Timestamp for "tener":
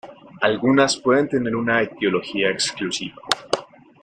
1.29-1.55